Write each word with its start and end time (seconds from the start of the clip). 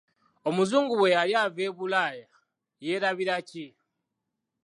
Omuzungu 0.47 0.93
bwe 0.97 1.13
yali 1.15 1.33
ava 1.43 1.61
e 1.69 1.71
Bulaaya 1.77 2.27
yeerabira 2.85 3.35
ki? 3.49 3.65